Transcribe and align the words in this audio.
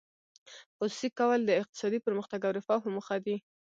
خصوصي 0.77 1.09
کول 1.19 1.39
د 1.45 1.51
اقتصادي 1.61 1.99
پرمختګ 2.05 2.39
او 2.43 2.51
رفاه 2.57 2.79
په 2.83 2.89
موخه 2.95 3.17
دي. 3.25 3.35